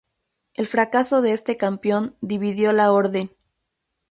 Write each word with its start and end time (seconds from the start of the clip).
El 0.55 0.65
fracaso 0.65 1.21
de 1.21 1.31
este 1.33 1.57
campeón 1.57 2.17
dividió 2.21 2.73
la 2.73 2.91
orden. 2.91 3.29